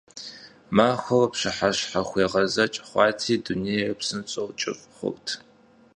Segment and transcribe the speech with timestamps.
[0.75, 5.27] Махуэр пщыхьэщхьэ хуегъэзэкӀ хъуати, дунейр псынщӀэу кӀыфӀ хъурт.